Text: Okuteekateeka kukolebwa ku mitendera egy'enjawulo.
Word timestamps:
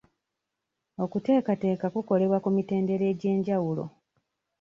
Okuteekateeka 1.03 1.85
kukolebwa 1.93 2.37
ku 2.43 2.49
mitendera 2.55 3.03
egy'enjawulo. 3.11 3.85